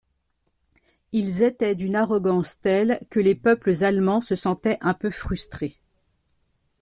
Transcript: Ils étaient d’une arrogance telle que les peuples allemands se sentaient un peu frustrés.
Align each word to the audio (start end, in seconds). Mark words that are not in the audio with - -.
Ils 1.11 1.43
étaient 1.43 1.75
d’une 1.75 1.95
arrogance 1.95 2.59
telle 2.59 3.05
que 3.11 3.19
les 3.19 3.35
peuples 3.35 3.83
allemands 3.83 4.19
se 4.19 4.33
sentaient 4.35 4.79
un 4.81 4.95
peu 4.95 5.11
frustrés. 5.11 5.75